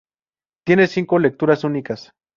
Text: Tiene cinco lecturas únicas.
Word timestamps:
Tiene 0.65 0.87
cinco 0.87 1.19
lecturas 1.19 1.63
únicas. 1.63 2.11